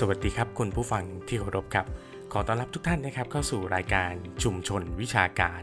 [0.00, 1.86] สวัสดีครับคุณผู้ฟังที่เคารพครับ
[2.32, 5.62] ขอต้อนรับทุกท่านนะครับเข้าสู่รายการชุมชนวิชาการ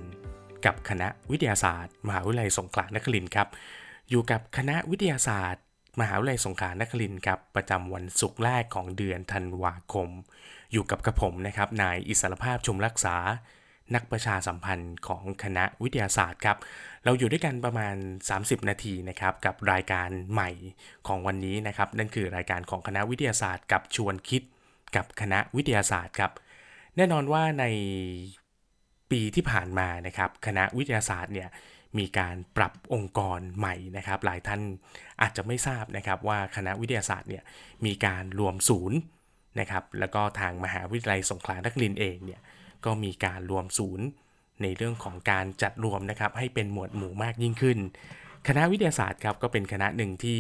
[0.66, 3.48] กับคณะวิทยาศาสตร์ มหาวิทยาลัยสงขลานครินทร์ครับ
[4.10, 5.64] อยู่กับคณะวิทยาศาสตร์
[6.00, 10.10] มหาวิทยาลัยสงขลานครินทร์ครับประจำวันศุกร์แรกของเดือนธันวาคม
[10.72, 13.16] อยู่กับกระผมนะครับนายอิสรภาพชุมรักษา
[13.96, 16.58] นักประชาสัมพันธ์ของคณะวิทยาศาสตร์ครับ
[17.06, 17.96] เราอยู่ด้วยกันประมาณ
[18.32, 20.50] 30 นาทีนะครับกับรายการใหม่
[21.08, 24.42] ของวันนี้นะครับ นั่นคือรายการของคณะวิทยาศาสตร์ กับชวนคิด
[24.96, 26.32] กับคณะวิทยาศาสตร์ครับ
[26.98, 27.66] แน่นอนว่าใน
[29.12, 31.50] ปีที่ผ่านมานะครับ คณะวิทยาศาสตร์เนี่ย
[31.98, 34.62] มีการปรับองค์กรใหม่นะครับ หลายท่าน
[35.22, 37.44] อาจจะไม่ทราบนะครับว่าคณะวิทยาศาสตร์เนี่ย
[37.86, 38.98] มีการรวมศูนย์
[39.60, 42.42] นะครับ แล้วก็ทางมหาวิทยาลัยสงขลานครินทร์เองเนี่ย
[42.86, 44.06] ก็มีการรวมศูนย์
[44.64, 47.80] ในเรื่องของการจัดรวมนะครับให้เป็นหมวดหมู่มากยิ่งขึ้น
[48.48, 50.40] คณะวิทยาศาสตร์ครับก็เป็นคณะหนึ่งที่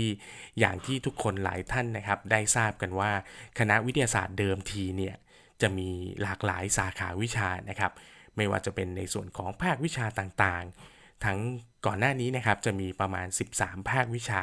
[0.59, 3.11] อย่างที่ทุกคนหลายท่านนะครับ ได้ทราบกันว่า
[3.59, 5.15] คณะวิทยาศาสตร์เดิมทีเนี่ย
[5.61, 5.89] จะมี
[6.21, 7.91] หลากหลายสาขาวิชานะครับ
[8.35, 11.39] ไม่ว่าจะเป็นในส่วนของภาควิชาต่างๆ ทั้ง
[11.85, 14.41] ก่อนหน้านี้นะครับจะมีประมาณ 13 ภาควิชา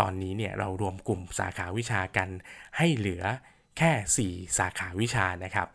[0.00, 2.28] ตอนนี้เนี่ยเรารวมกลุ่มสาขาวิชากัน
[2.76, 3.24] ให้เหลือ
[3.78, 5.68] แค่ 4 สาขาวิชานะครับ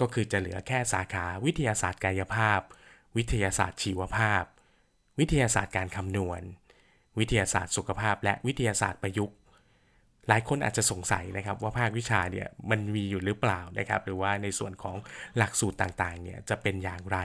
[0.00, 2.60] ก็คือจะเหลือแค่สาขาวิทยาศาสตร์กายภาพ
[3.16, 4.42] วิทยาศาสตร์ชีวภาพ
[5.18, 6.42] วิทยาศาสตร์การคำนวณ
[7.18, 9.36] วิทยาศาสตร์สุขภาพ และวิทยาศาสตร์ประยุกต์
[10.28, 14.96] หลายคนอาจจะสงสัยนะครับว่าภาควิชาเนี่ยมันมีอยู่หรือเปล่านะครับ หรือว่าในส่วนของ
[15.36, 17.18] หลักสูตรต่างๆเนี่ยจะเป็นอย่างไร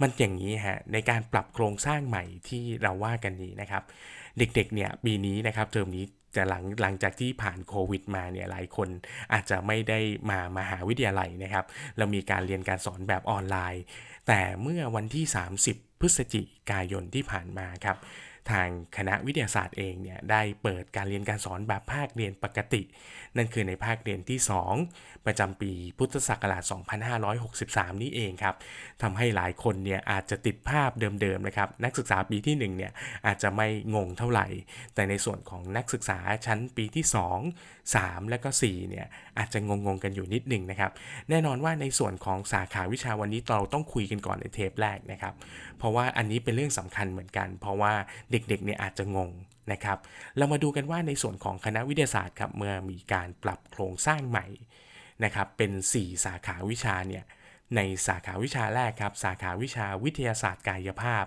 [0.00, 3.82] มันอย่างนี้ฮะในการปรับโครงสร้างใหม่ที่เราว่ากันนี้นะครับ
[4.38, 6.04] เด็กๆเนี่ยปีนี้นะครับเทอมนี้
[6.36, 8.88] จะหลังหลังจากที่ผ่านโควิดมาเนี่ยหลายคน
[9.32, 9.98] อาจจะไม่ได้
[10.30, 11.64] มามาหาวิทยาลัยนะครับ
[11.98, 13.82] เรามีการเรียนการสอนแบบออนไลน์
[14.26, 15.24] แต่เมื่อวันที่
[15.62, 17.96] 30 พฤศจิกายนที่ผ่านมาครับ
[18.50, 22.82] ทางคณะวิทยาศาสตร์เองเนี่ยได้เปิดการเรียนการสอนแบบภาคเรียนปกติ
[23.36, 24.38] นั่นคือในภาคเรียนที่
[24.82, 26.62] 2 ประจำปีพุทธศักราช
[27.32, 28.54] 2563 นี้เองครับ
[29.02, 32.92] ทำให้หลายคนเนี่ยอาจจะติดภาพเดิมๆนะครับนักศึกษาปีที่1เนี่ย
[33.26, 34.46] อาจจะไม่งงเท่าไหร่
[34.94, 37.14] แต่ในส่วนของนักศึกษาชั้นปีที่ 2
[37.94, 39.06] 3 และก็4เนี่ย
[39.38, 40.90] อาจจะงงๆกันอยู่นิดหนึ่งนะครับ
[41.30, 45.34] แน่นอนว่าในส่วนของสาขาวิชาวันนี้เราต้องคุยกันก่อนในเทปแรกนะครับ
[45.78, 47.92] เพราะว่าอันนี้เป็นเรื่องสำคัญเหมือนกัน เพราะว่า
[48.30, 49.30] เเด็กๆเนี่ยอาจจะงง
[49.72, 49.98] นะครับ
[50.36, 54.46] เรามาดูกันว่าในส่วนของคณะวิทยาศาสตร์ครับเมื่อมีการปรับโครงสร้างใหม่
[55.24, 57.24] นะครับเป็น 4 สาขาวิชาเนี่ย
[57.76, 61.24] ในสาขาวิชาแรกครับสาขาวิชาวิทยาศาสตร์กายภาพ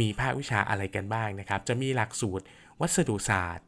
[0.00, 2.44] มีภาควิชาอะไรกันบ้างนะครับ จะมีหลักสูตร
[2.80, 3.66] วัสดุศาสตร์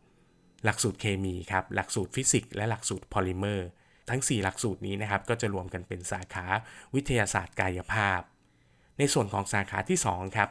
[0.64, 3.68] หลักสูตรเคมีครับหลักสูตรฟิสิกส์และหลักสูตรพอลิเมอร์
[4.10, 6.46] ทั้ง 4 หลักสูตรนี้นะครับก็จะรวมกันเป็นสาขา
[6.94, 8.20] วิทยาศาสตร์กายภาพ
[8.98, 10.48] ในส่วนของสาขาที่2ครับ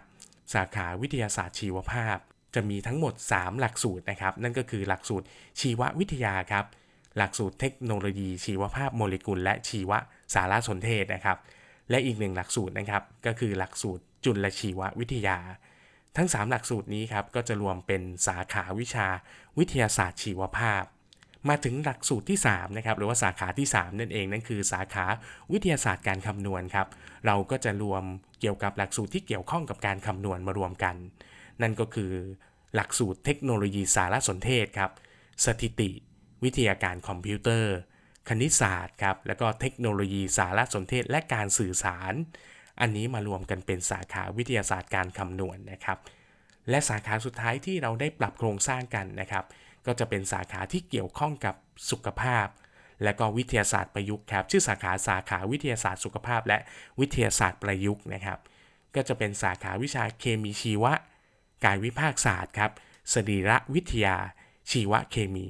[0.54, 2.18] สาขาวิทยาศาสตร์ชีวภาพ
[2.56, 5.26] จะมีทั้งหมด 3 หลักสูตรนะครับ นั่นก็คือหลักสูตร
[5.60, 6.66] ชีววิทยาครับ
[7.18, 9.92] หลักสูตรเทคโนโลยีชีวภาพโมเลกุล และชีว
[10.34, 11.38] สารสนเทศนะครับ
[11.90, 15.38] และอีกหนึ่งหลักสูตรนะครับก็คือหลักสูตรจุลชีววิทยา
[16.18, 19.08] ทั้ง 3 หลักสูตรนี้ครับก็จะรวมเป็นสาขาวิชา
[19.58, 20.84] วิทยาศาสตร์ชีวภาพ
[21.50, 25.06] มาถึงหลักสูตรที่3นะครับหรือว่าสาขาที่ 3 นั่นเองนั่นคือสาขา
[25.52, 26.88] วิทยาศาสตร์การคำนวณครับ
[27.26, 28.04] เราก็จะรวม
[28.42, 30.96] เกี่ยวกับหลักสูตรที่เกี่ยวข้องกับการคำนวณมารวมกัน
[31.62, 32.12] นั่นก็คือ
[32.76, 34.92] หลักสูตรเทคโนโลยีสารสนเทศครับ
[35.46, 35.90] สถิติ
[36.44, 37.74] วิทยาการคอมพิวเตอร์
[38.30, 42.14] คณิตศาสตร์ครับแล้วก็เทคโนโลยีสารสนเทศและการสื่อสาร
[42.82, 45.98] อันนี้มารวมกันเป็นสาขาวิทยาศาสตร์การคำนวณนะครับ
[46.70, 49.46] และสาขาสุดท้ายที่เราได้ปรับโครงสร้างกันนะครับ
[49.86, 51.56] ก็จะเป็นสาขาที่เกี่ยวข้องกับ
[51.92, 52.48] สุขภาพ
[53.04, 56.58] และก็วิทยาศาสตร์ประยุกต์ครับ ชื่อสาขาสาขาวิทยาศาสตร์สุขภาพ และ
[57.00, 58.40] วิทยาศาสตร์ประยุกต์นะครับ
[58.96, 60.94] ก็จะเป็นสาขาวิชาเคมีชีวะ
[61.66, 62.72] กายวิภาคศาสตร์ครับ
[63.14, 64.16] สรีรวิทยา
[64.72, 65.48] ชีวเคมี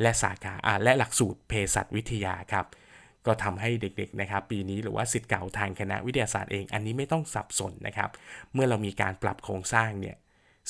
[0.00, 2.66] และสาขาอ่าและหลักสูตรเภสัชวิทยาครับ
[3.26, 8.10] ก็ทำให้เด็กๆนะครับปีนี้หรือว่าสิทธิ์เก่าทางคณะวิทยาศาสตร์เองอันนี้ไม่ต้องสับสนนะครับ
[8.52, 10.16] เมื่อเรามีการปรับโครงสร้างเนี่ย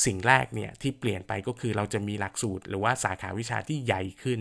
[0.05, 4.41] สิ่งแรกเนี่ยที่เปลี่ยนไปก็คือเราจะมีหลักสูตร หรือว่าสาขาวิชาที่ใหญ่ขึ้น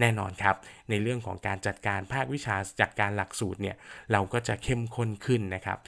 [0.00, 0.56] แน่นอนครับ
[0.90, 3.76] ในเรื่องของการจัดการภาควิชาจัดการหลักสูตรเนี่ย
[4.12, 5.78] เราก็จะเข้มข้นขึ้นนะครับ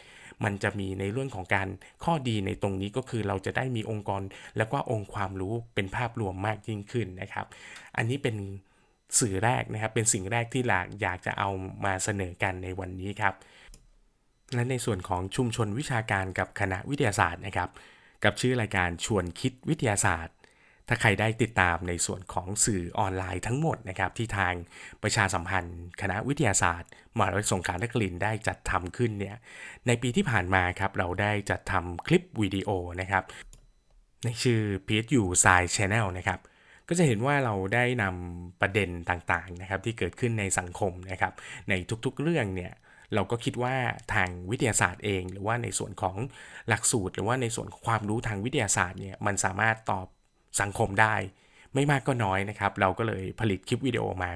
[0.44, 1.69] มันจะมีในเรื่องของการ
[2.04, 4.22] ข้อดีในตรงนี้ก็คือเราจะได้มีองค์กร
[4.56, 7.46] แล้วก็องค์ความรู้เป็นภาพรวมมากยิ่งขึ้นนะครับ
[7.96, 8.36] อันนี้เป็น
[9.20, 11.48] สื่อแรกนะครับ เป็นสิ่งแรกที่หลากอยากจะเอา
[11.84, 13.34] มาเสนอกันในวันนี้ครับ
[14.54, 17.70] และในส่วนของชุมชนวิชาการกับคณะวิทยาศาสตร์นะครับ
[18.24, 20.34] กับชื่อรายการชวนคิดวิทยาศาสตร์
[20.88, 24.54] ถ้าใครได้ติดตามในส่วนของสื่อออนไลน์ทั้งหมดนะครับที่ทาง
[25.02, 29.36] ประชาสัมพันธ์ คณะวิทยาศาสตร์มหาวิทยาลัยสงขลานครินทร์ได้จัดทำขึ้นเนี่ย
[29.86, 32.68] ในปีที่ผ่านมาครับเราได้จัดทำคลิปวิดีโอ
[33.00, 33.24] นะครับ
[34.24, 36.40] ในชื่อ PSU Science Channel นะครับ
[36.88, 41.32] ก็จะเห็นว่าเราได้นำประเด็นต่างๆนะครับที่เกิดขึ้นในสังคมนะครับ
[41.68, 41.72] ใน
[42.04, 42.72] ทุกๆเรื่องเนี่ย
[43.14, 43.74] เราก็คิดว่า
[44.14, 46.16] ทางวิทยาศาสตร์เอง หรือว่าในส่วนของ
[46.68, 50.06] หลักสูตร หรือว่าในส่วนความรู้ทางวิทยาศาสตร์เนี่ยมันสามารถตอบ
[50.60, 51.14] สังคมได้
[51.74, 54.30] ไม่มากก็น้อยนะครับ เราก็เลยผลิตคลิปวิดีโอมา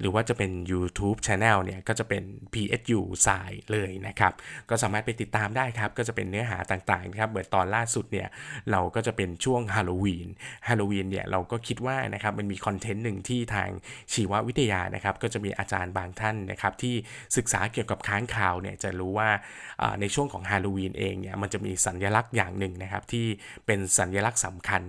[0.00, 2.22] หรือว่าจะเป็น YouTube Channel เนี่ยก็จะเป็น
[2.54, 4.32] PSU สายเลยนะครับ
[4.70, 8.28] ก็สามารถไปติดตามได้ครับ ก็จะเป็นเนื้อหาต่างๆนะครับเหมือนตอนล่าสุดเนี่ย
[8.70, 10.28] เราก็จะเป็นช่วงฮาโลวีน
[10.68, 13.70] ฮาโลวีนเนี่ยเราก็คิดว่านะครับมันมีคอนเทนต์หนึ่งที่ทาง
[14.12, 16.94] ชีววิทยานะครับ ก็จะมีอาจารย์บางท่านนะครับ ที่
[17.36, 19.30] ศึกษาเกี่ยวกับค้างคาวเนี่ยจะรู้ว่า
[20.00, 23.26] ในช่วงของฮาโลวีนเองเนี่ยมันจะมีสัญลักษณ์อย่างหนึ่งนะครับ ที่
[23.66, 24.82] เป็นสัญลักษณ์สำคัญ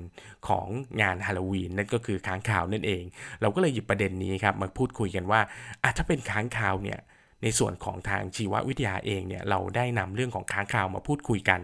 [0.48, 0.68] ของ
[1.02, 3.04] งานฮาโลวีนนั่นก็คือค้างคาวนั่นเอง
[3.42, 5.42] เราก็เลยหยิบประเด็นนี้ครับมาพูดคุยกันว่า
[5.84, 7.00] อะถ้าเป็นค้างคาวเนี่ย
[7.44, 11.60] ในส่วนของทางชีววิทยาเองเนี่ยเราได้นำเรื่องของค้างคาวมาพูดคุยกัน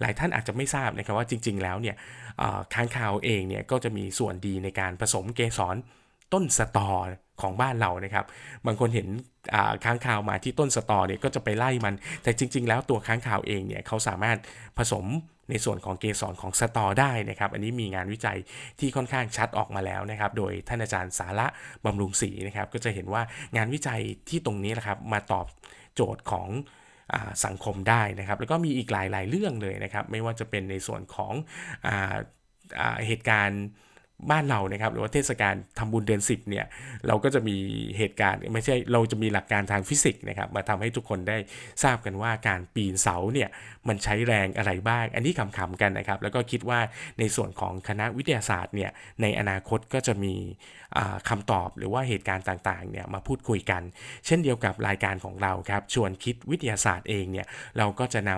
[0.00, 1.96] หลายท่านอาจจะไม่ทราบนะครับว่าจริง ๆ แล้วเนี่ย
[2.74, 5.76] ค้างคาวเองเนี่ยก็จะมีส่วนดีในการผสมเกสร
[6.32, 6.90] ต้นสตอ
[7.42, 8.24] ของบ้านเรานะครับ
[8.66, 9.08] บางคนเห็น
[9.84, 14.38] ค้างคาวมาที่ต้นสตอเนี่ยก็จะไปไล่มัน แต่จริง ๆ แล้วตัวค้างคาวเองเนี่ยเขาสามารถ
[14.78, 15.04] ผสม
[15.50, 18.38] ในส่วนของเกสรของสตอได้นะครับ อันนี้มีงานวิจัย
[18.80, 21.46] ที่ค่อนข้างชัดออกมาแล้วนะครับ โดยท่านอาจารย์สาระ
[21.84, 23.22] บำรุงศรีนะครับ ก็จะเห็นว่า
[23.56, 25.46] งานวิจัยที่ตรงนี้นะครับมาตอบ
[25.94, 26.48] โจทย์ของ
[27.44, 31.32] สังคมได้นะครับ แล้วก็มีอีกหลาย ๆ เรื่องเลยนะครับ ไม่ว่าจะเป็นในส่วนของ
[31.86, 31.90] อ
[33.06, 33.62] เหตุการณ์
[34.30, 36.66] บ้านเรานะครับหรือว่าเทศกาลทำบุญเดือน 10เนี่ย
[37.06, 37.56] เราก็จะมี
[37.98, 41.36] เหตุการณ์ไม่ใช่เราจะมีหลักการทางฟิสิกส์นะครับมาทำให้ทุกคนได้
[41.82, 43.48] ทราบกันว่าการปีนเสาเนี่ย
[43.88, 46.80] มันใช้แรงอะไรบ้าง อันนี้ขำๆกันนะครับ แล้วก็คิดว่า
[47.18, 48.90] ในส่วนของคณะวิทยาศาสตร์เนี่ย
[49.22, 50.34] ในอนาคตก็จะมี
[51.28, 53.82] คำตอบหรือว่าเหตุการณ์ต่างๆเนี่ยมาพูดคุยกัน
[54.26, 57.46] เช่นเดียวกับรายการของเราครับชวนคิดวิทยาศาสตร์เองเนี่ย
[57.78, 58.32] เราก็จะน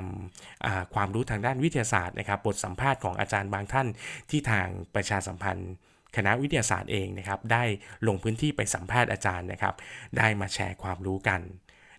[0.44, 3.88] ำความรู้ทางด้านวิทยาศาสตร์นะครับบทสัมภาษณ์ของอาจารย์บางท่าน
[4.30, 5.70] ที่ทางประชาสัมพันธ์
[6.16, 7.64] คณะวิทยาศาสตร์เองนะครับได้
[8.06, 9.74] ลงพื้นที่ไปสัมภาษณ์อาจารย์นะครับ
[10.18, 11.40] ได้มาแชร์ความรู้กัน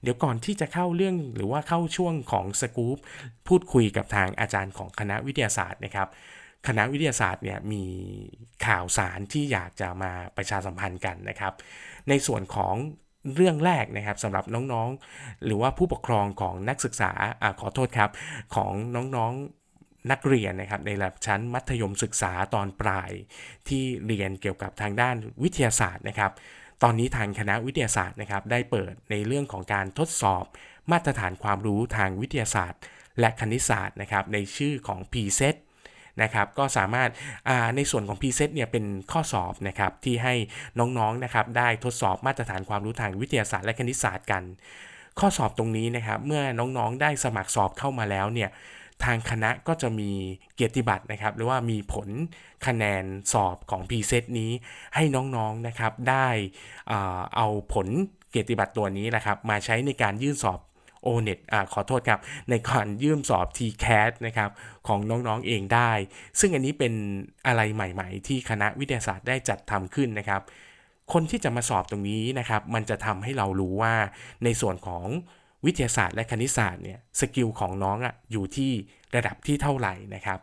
[0.03, 2.97] เดี๋ยวก่อนที่จะเข้าเรื่องหรือว่าเข้าช่วงของสกู๊ป
[3.47, 6.07] พูดคุยกับทางอาจารย์ของคณะวิทยาศาสตร์นะครับ
[6.67, 7.83] คณะวิทยาศาสตร์เนี่ยมี
[8.65, 11.53] ข่าวสารที่อยากจะมาประชาสัมพันธ์กันนะครับ
[12.09, 12.75] ในส่วนของ
[13.35, 17.11] เรื่องแรกนะครับสำหรับน้องๆ หรือว่าผู้ปกครองของนักศึกษา
[17.41, 18.11] อขอโทษครับ
[18.55, 18.71] ของ
[19.15, 23.11] น้องๆนักเรียนนะครับในระดับชั้นมัธยมศึกษาตอนปลาย
[23.67, 26.31] ที่เรียนเกี่ยวกับทางด้านวิทยาศาสตร์นะครับ
[26.83, 30.43] ตอนนี้ทางคณะวิทยาศาสตร์นะครับได้เปิดในเรื่องของการทดสอบ
[30.91, 32.79] มาตรฐานความรู้ทางวิทยาศาสตร์
[33.19, 35.55] และคณิตศาสตร์นะครับในชื่อของ PSET
[36.21, 37.09] นะครับก็สามารถ
[37.75, 40.35] ในส่วนของ P-Set เนี่ยเป็นข้อสอบนะครับที่ให้
[40.79, 44.43] น้องๆนะครับได้ทดสอบมาตรฐานความรู้ทางวิทยาศาสตร์และคณิตศาสตร์กัน
[45.19, 48.49] ข้อสอบตรงนี้นะครับเมื่อน้องๆได้สมัครสอบเข้ามาแล้วเนี่ย
[49.03, 50.11] ทางคณะก็จะมี
[50.55, 52.07] เกียรติบัตรนะครับ หรือว่ามีผล
[52.65, 53.03] คะแนน
[53.33, 54.51] สอบของ P-Set นี้
[54.95, 55.03] ให้
[55.35, 56.27] น้องๆนะครับได้
[57.35, 57.87] เอาผล
[58.29, 60.59] เกียรติบัตรตัวนี้นะครับ มาใช้ในการยื่นสอบ
[61.05, 62.19] o n e t อ่าขอโทษครับ
[62.49, 64.49] ในการยื่มสอบ TCAT นะครับ
[64.87, 65.91] ของน้องๆเองได้
[66.39, 66.93] ซึ่งอันนี้เป็น
[67.47, 70.41] อะไรใหม่ ๆ ที่คณะวิทยาศาสตร์ได้จัดทำขึ้นนะครับ
[71.13, 73.95] คนที่จะมาสอบตรงนี้นะครับ มันจะทำให้เรารู้ว่า
[74.43, 75.05] ในส่วนของ
[75.65, 78.71] วิทยาศาสตร์และคณิตศาสตร์เนี่ยสกิลของน้องอะอยู่ที่
[79.15, 80.39] ระดับที่เท่าไหร่นะครับ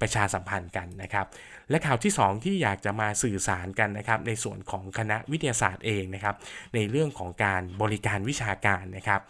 [0.00, 1.26] ประชาสัมพันธ์กันนะครับ
[1.70, 6.36] และข่าวที่ 2 ที่อยากจะมาสื่อสารกันนะครับในส่วนของคณะวิทยาศาสตร์เองนะครับ
[6.74, 9.20] ในเรื่องของการบริการวิชาการนะครับ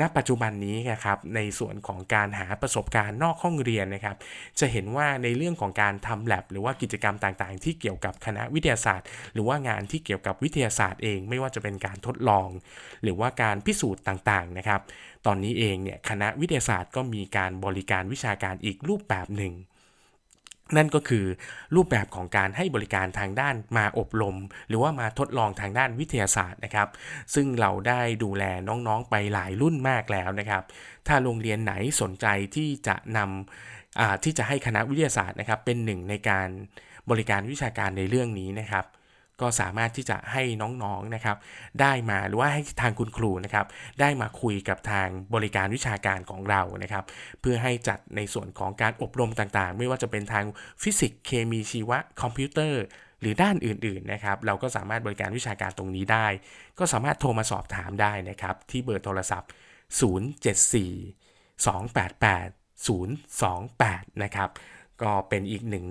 [0.00, 4.16] ณปัจจุบันนี้นะครับในส่วนของการหาประสบการณ์นอกห้องเรียนนะครับ
[4.60, 12.48] จะเห็นว่าในเรื่องของการทำแลบหรือว่ากิจกรรมต่างๆ ที่เกี่ยวกับคณะวิทยาศาสตร์ หรือว่างานที่เกี่ยวกับวิทยาศาสตร์เอง ไม่ว่าจะเป็นการทดลอง
[13.02, 14.80] หรือว่าการพิสูจน์ต่างๆนะครับ
[15.26, 19.52] ตอนนี้เองเนี่ยคณะวิทยาศาสตร์ก็มีการบริการวิชาการอีกรูปแบบหนึ่ง
[20.76, 21.24] นั่นก็คือ
[21.74, 24.36] รูปแบบของการให้บริการทางด้านมาอบรม
[24.68, 26.88] หรือว่ามาทดลองทางด้านวิทยาศาสตร์นะครับ
[27.34, 30.62] ซึ่งเราได้ดูแลน้องๆไปหลายรุ่นมากแล้วนะครับ
[31.06, 36.48] ถ้าโรงเรียนไหนสนใจที่จะนำที่จะให้คณะวิทยาศาสตร์นะครับเป็นหนึ่งในการ
[37.10, 38.84] บริการวิชาการในเรื่องนี้นะครับ
[39.40, 40.42] ก็สามารถที่จะให้
[40.82, 41.36] น้องๆนะครับ
[41.80, 43.66] ได้มาหรือว่าให้ทางคุณครูนะครับ
[44.00, 47.04] ได้มาคุยกับทางบริการวิชาการของเรานะครับ
[47.40, 50.44] เพื่อให้จัดในส่วนของการอบรมต่างๆ ไม่ว่าจะเป็นทาง
[50.82, 52.82] ฟิสิกส์เคมีชีวะคอมพิวเตอร์
[53.20, 56.26] หรือด้านอื่นๆนะครับ เราก็สามารถบริการวิชาการตรงนี้ได้
[56.78, 59.50] ก็สามารถโทรมาสอบถามได้นะครับ ที่เบอร์โทรศัพท์
[60.00, 62.52] 074 288
[62.86, 64.50] 028 นะครับ
[65.02, 65.84] ก็เป็นอีกหนึ่ง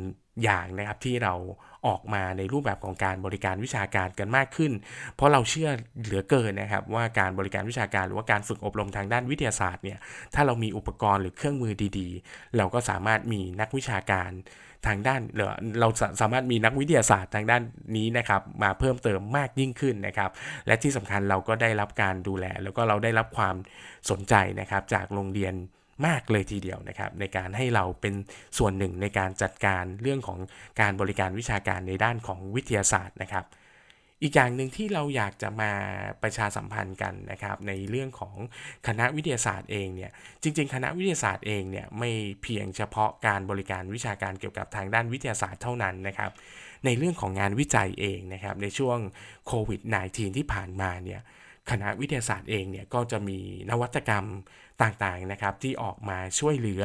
[0.43, 1.33] อย่างนะครับที่เรา
[1.87, 4.71] ออกมาในรูปแบบของการบริการวิชาการกันมากขึ้น
[5.15, 5.69] เพราะเราเชื่อ
[6.03, 9.99] เหลือเกินนะครับว่าการบริการวิชาการหรือว่าการฝึกอบรมทางด้านวิทยาศาสตร์เนี่ย
[10.35, 14.31] ถ้าเรามีอุปกรณ์หรือเครื่องมือดีๆ เราก็สามารถมีนักวิชาการ
[14.87, 15.21] ทางด้าน
[15.79, 15.87] เรา
[16.21, 17.61] สามารถมีนักวิทยาศาสตร์ทางด้าน
[17.97, 20.31] นี้นะครับมาเพิ่มเติมมากยิ่งขึ้นนะครับ
[20.67, 23.55] และที่สำคัญเราก็ได้รับการดูแล แล้วก็เราได้รับความ
[24.09, 25.53] สนใจนะครับจากโรงเรียน
[26.07, 28.13] มากเลยทีเดียวนะครับในการให้เราเป็น
[28.57, 30.39] ส่วนหนึ่งในการจัดการเรื่องของ
[30.81, 33.45] การบริการวิชาการในด้านของวิทยาศาสตร์นะครับ
[34.23, 35.71] อีกอย่างหนึ่งที่เราอยากจะมา
[36.23, 38.35] ประชาสัมพันธ์กันนะครับในเรื่องของ
[38.87, 42.09] คณะวิทยาศาสตร์เองเนี่ยจริง ๆ คณะวิทยาศาสตร์เองเนี่ยไม่
[42.43, 46.31] เพียงเฉพาะการบริการวิชาการเกี่ยวกับทางด้านวิทยาศาสตร์เท่านั้นนะครับ
[46.85, 48.97] ในเรื่องของงานวิจัยเองนะครับในช่วง
[49.47, 51.21] โควิด -19 ที่ผ่านมาเนี่ย
[51.71, 53.39] คณะวิทยาศาสตร์เองเนี่ยก็จะมี
[53.69, 54.25] นวัตกรรม
[54.81, 56.83] ต่างๆนะครับที่ออกมาช่วยเหลือ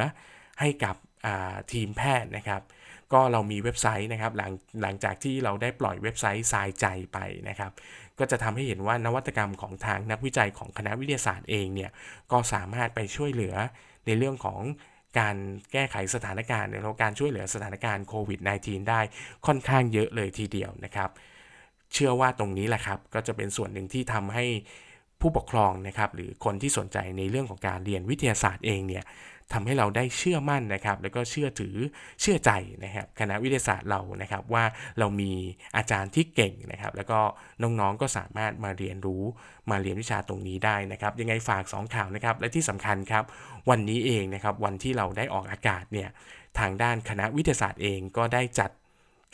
[0.60, 0.96] ให้กับ
[1.72, 2.62] ทีมแพทย์นะครับ
[3.12, 7.72] ก็เรามีเว็บไซต์นะครับหลังหลังจากที่เราได้ปล่อยเว็บไซต์ทรายใจไปนะครับ
[8.18, 11.90] ก็จะทำให้เห็นว่านวัตกรรมของทางนักวิจัยของคณะวิทยาศาสตร์เองเนี่ย
[12.32, 13.54] ก็สามารถไปช่วยเหลือ
[14.06, 14.60] ในเรื่องของ
[15.18, 15.36] การ
[15.72, 19.00] แก้ไขสถานการณ์ในการช่วยเหลือสถานการณ์โควิด -19 ได้
[19.46, 21.10] ค่อนข้างเยอะเลยทีเดียวนะครับ
[21.92, 24.44] เชื่อว่าตรงนี้แหละครับ ก็จะเป็นส่วนหนึ่งที่ทำให้
[25.20, 29.04] ผู้ปกครองนะครับหรือคนที่สนใจในเรื่องของการเรียนวิทยาศาสตร์เองเนี่ย
[29.52, 31.76] ทำให้เราได้เชื่อมั่นนะครับ แล้วก็เชื่อถือ
[32.20, 32.50] เชื่อใจ
[32.84, 34.64] นะครับคณะวิทยาศาสตร์เรานะครับว่า
[34.98, 35.32] เรามี
[35.76, 37.18] อาจารย์ที่เก่งนะครับ แล้วก็
[37.62, 39.22] น้องๆก็สามารถมาเรียนรู้
[39.70, 43.24] มาเรียนวิชาตรงนี้ได้นะครับ ยังไงฝาก 2 ข่าวนะครับ และที่สำคัญครับ
[43.70, 46.08] วันนี้เองนะครับวันที่เราได้ออกอากาศเนี่ย
[46.58, 48.70] ทางด้านคณะวิทยาศาสตร์เองก็ได้จัด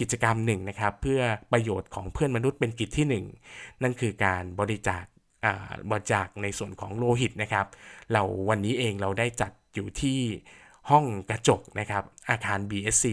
[0.01, 1.21] กิจกรรมหนึ่งนะครับ เพื่อ
[1.53, 5.05] ประโยชน์ของเพื่อนมนุษย์เป็นกิจที่ 1 นั่นคือการบริจาค
[5.91, 7.67] บริจาคในส่วนของโลหิตนะครับ
[8.13, 10.21] เราวันนี้เองเราได้จัดอยู่ที่
[10.91, 13.07] ห้องกระจกนะครับอาคาร BSC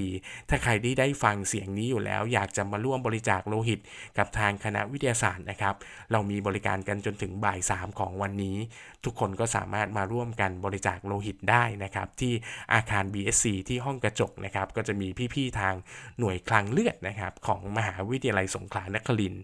[0.50, 3.80] ถ้าใครที่ได้ฟังเสียงนี้อยู่แล้ว อยากจะมาร่วมบริจาคโลหิต
[4.18, 5.76] กับทางคณะวิทยาศาสตร์นะครับ
[6.12, 8.58] เรามีบริการกันจนถึงบ่าย 3 ของวันนี้
[9.06, 12.34] ทุกคนก็สามารถมาร่วมกันบริจาคโลหิตได้นะครับ ที่
[12.74, 15.74] อาคาร BSC ที่ห้องกระจกนะครับ ก็จะมีพี่ๆทาง
[16.20, 19.36] หน่วยคลังเลือดนะครับ ของมหาวิทยาลัยสงขลานคริน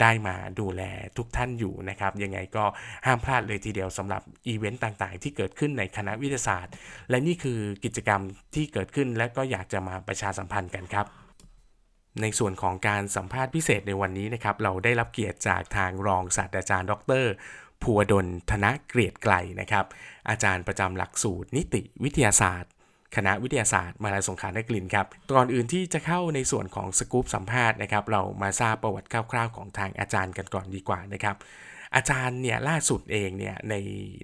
[0.00, 0.82] ได้มาดูแล
[1.16, 2.64] ทุกท่านอยู่นะครับยังไงก็
[3.06, 6.72] ห้ามพลาดเลยทีเดียวสำหรับอีเวนต์ต่างๆ ที่เกิดขึ้นในคณะวิทยาศาสตร์
[7.10, 8.20] และนี่คือกิจกรรม
[8.54, 11.06] ที่เกิดขึ้นและก็อยากจะมาประชาสัมพันธ์กันครับ
[12.20, 16.92] ในส่วนของการสัมภาษณ์พิเศษในวันนี้นะครับ เราได้รับเกียรติจากทางรองศาสตราจารย์ ด
[17.22, 17.24] ร
[17.82, 19.86] ภูวดลธนเกลียดไกลนะครับ
[20.28, 22.70] อาจารย์ประจำหลักสูตร นิติวิทยาศาสตร์
[23.16, 31.36] คณะวิทยาศาสตร์มหาลัยสงขลานครินครับก่อนอื่นที่จะเข้าในส่วนของสกู๊ปสัมภาษณ์นะครับ เรามาทราบประวัติคร่าวๆ ของทางอาจารย์กันก่อนดีกว่านะครับ
[31.94, 33.74] อาจารย์เนี่ยล่าสุดเองเนี่ยใน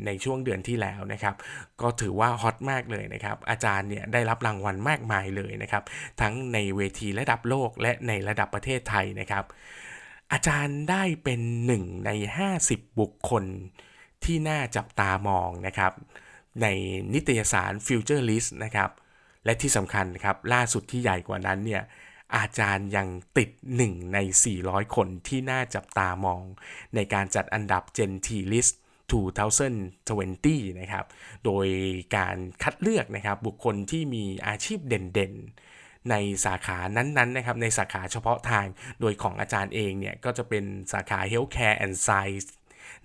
[0.06, 1.34] ในช่วงเดือนที่แล้วนะครับ
[1.80, 5.82] ก็ถือว่าฮอตมากเลยนะครับ อาจารย์เนี่ยได้รับรางวัลมากมายเลยนะครับ
[6.20, 9.44] ทั้งในเวทีระดับโลกและในระดับประเทศไทยนะครับ
[10.32, 12.10] อาจารย์ได้เป็นหนึ่งใน
[12.54, 13.44] 50 บุคคล
[14.24, 15.92] ที่น่าจับตามองนะครับ
[16.62, 16.66] ใน
[17.14, 18.90] นิตยสาร Future List นะครับ
[19.44, 21.82] และที่สำคัญครับล่าสุดที่ใหญ่กว่านั้นเนี่ย
[22.36, 23.08] อาจารย์ยัง
[23.38, 23.50] ติด
[23.82, 24.18] 1 ใน
[24.56, 26.40] 400 คนที่น่าจับตามอง
[26.94, 28.74] ในการจัดอันดับ Gen T List
[29.56, 31.04] 2020 นะครับ
[31.44, 31.66] โดย
[32.16, 38.66] การคัดเลือกนะครับบุคคลที่มีอาชีพเด่นๆ ในสาขานั้นๆ นะครับ ในสาขาเฉพาะทาง
[39.00, 42.48] โดยของอาจารย์เองเนี่ย ก็จะเป็นสาขา Healthcare and Science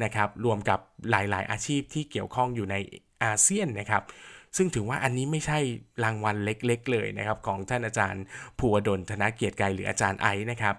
[0.03, 2.75] นะครับ รวมกับหลายๆ อาชีพที่เกี่ยวข้องอยู่ใน
[3.23, 4.03] อาเซียนนะครับ
[4.57, 5.59] ซึ่งถือว่าอันนี้ไม่ใช่
[6.03, 8.23] รางวัลเล็กๆ เลยนะครับของท่านอาจารย์
[8.59, 10.75] ภูวดลธนเกียรติไกรหรืออาจารย์ไอนะครับ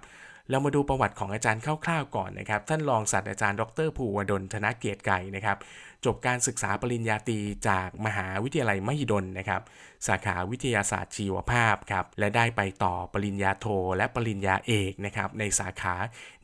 [0.50, 5.58] เรามาดูประวัติของอาจารย์คร่าวๆก่อนนะครับ ท่านรองศาสตราจารย์ดรภูวดลธนเกียรติไก่นะครับ
[6.04, 7.38] จบการศึกษาปริญญาตรี
[7.68, 9.62] จากมหาวิทยาลัยมหิดลนะครับ
[10.06, 13.66] สาขาวิทยาศาสตร์ชีวภาพครับ และได้ไปต่อปริญญาโท
[13.96, 15.94] และปริญญาเอกนะครับ ในสาขา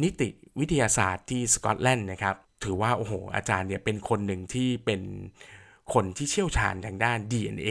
[0.03, 0.29] นิติ
[0.61, 5.01] วิทยาศาสตร์ที่สกอตแลนด์นะครับ ถือว่าโอ้โหอาจารย์เนี่ยเป็นคนหนึ่งที่เป็น
[5.94, 7.70] คนที่เชี่ยวชาญทางด้าน DNA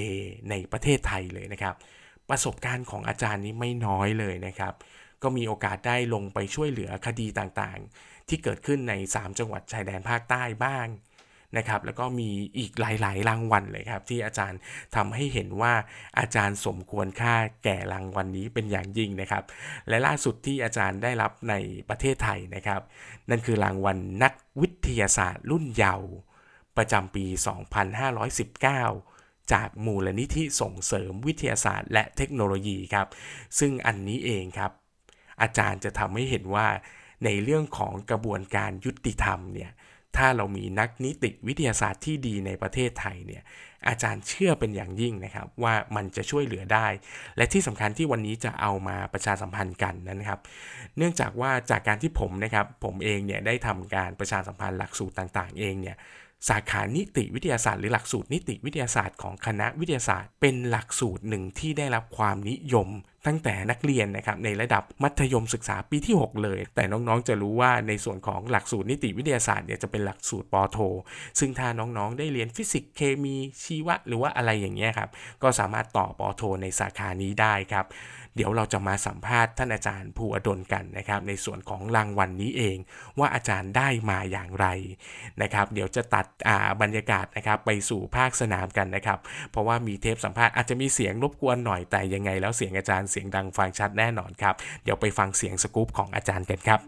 [0.50, 1.76] ในประเทศไทยเลยนะครับ
[2.30, 4.74] ประสบการณ์ของอาจารย์นี้ไม่น้อยเลยนะครับ
[5.24, 10.88] ก็มีโอกาสได้ลงไปช่วยเหลือคดีต่างๆ ที่เกิดขึ้นใน 3 จังหวัดชายแดนภาคใต้บ้าง
[11.58, 14.60] นะครับแล้วก็มีอีกหลาย ๆ รางวัลเลยครับ ที่อาจารย์
[14.96, 15.74] ทำให้เห็นว่า
[16.20, 19.44] อาจารย์สมควรค่าแก่รางวัลนนี้เป็นอย่างยิ่งนะครับ
[19.88, 21.54] และล่าสุดที่อาจารย์ได้รับใน
[21.90, 22.82] ประเทศไทยนะครับ
[23.30, 26.10] นั่นคือรางวัลนักวิทยาศาสตร์รุ่นเยาว์
[26.78, 27.26] ประจำปี
[28.00, 33.08] 2519 จากมูลนิธิส่งเสริมวิทยาศาสตร์ และเทคโนโลยีครับ
[33.60, 34.72] ซึ่งอันนี้เองครับ
[35.42, 36.68] อาจารย์จะทำให้เห็นว่า
[37.26, 39.72] ในเรื่องของกระบวนการยุติธรรมเนี่ย
[40.18, 43.44] ถ้าเรามีนักนิติวิทยาศาสตร์ที่ดีในประเทศไทยเนี่ย
[43.88, 46.88] อาจารย์เชื่อเป็นอย่างยิ่งนะครับ ว่ามันจะช่วยเหลือได้
[47.38, 50.40] และที่สำคัญที่วันนี้จะเอามาประชาสัมพันธ์กันนะครับ
[50.98, 55.98] เนื่องจากว่าจากการที่ผมนะครับผมเองเนี่ยได้ทำการประชาสัมพันธ์หลักสูตรต่างๆ เองเนี่ย
[56.50, 62.90] สาขานิติวิทยาศาสตร์หรือหลักสูตรนิติวิทยาศาสตร์ของคณะวิทยาศาสตร์ เป็นหลักสูตรหนึ่งที่ได้รับความนิยม
[63.28, 70.78] ตั้งแต่นักเรียนนะครับในระดับมัธยมศึกษาปีที่ 6 เลย แต่น้องๆจะรู้ว่าในส่วนของหลักสูตรนิติวิทยาศาสตร์เนี่ยจะเป็นหลักสูตรป.โท
[71.40, 75.10] ซึ่งถ้าน้องๆได้เรียนฟิสิกส์เคมีชีวะ หรือว่าอะไรอย่างเงี้ยครับ
[75.44, 77.86] ก็สามารถต่อ ป.โท ในสาขานี้ได้ครับ
[78.40, 82.78] เดี๋ยวเราจะมาสัมภาษณ์ท่านอาจารย์ภูอดลกันนะครับ ในส่วนของรางวัลนี้เอง
[83.20, 84.68] ว่าอาจารย์ได้มาอย่างไร
[85.42, 86.26] นะครับ เดี๋ยวจะตัด
[86.82, 89.20] บรรยากาศนะครับไปสู่ภาคสนามกันนะครับ
[89.52, 96.80] เพราะว่ามีเทปสัมภาษณ์อาจจะมีเสียงรบกวนหน่อยแต่ยังไง แล้วเสียงอาจารย์เสียงดังฟังชัดแน่นอนครับ เดี๋ยวไปฟังเสียงสกู๊ปของอาจารย์กันครับ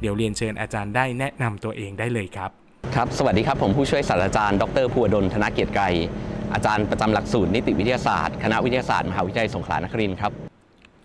[0.00, 2.59] เดี๋ยวเรียนเชิญอาจารย์ได้แนะนำตัวเองได้เลยครับ
[2.96, 5.84] ครับ สวัสดีครับ ผมผู้ช่วยศาสตราจารย์ ดรภูวดล ธนเกียรติไกร
[6.54, 10.32] อาจารย์ประจำหลักสูตรนิติวิทยาศาสตร์ คณะวิทยาศาสตร์ มหาวิทยาลัยสงขลานครินทร์ครับ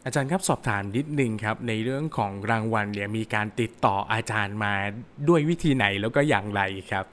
[0.06, 4.74] อาจารย์ครับสอบถามนิดนึงครับ ในเรื่องของรางวัลเนี่ยมีการติดต่ออาจารย์มา
[5.30, 6.62] ด้วยวิธีไหนแล้วก็อย่างไร
[6.92, 7.06] ครับ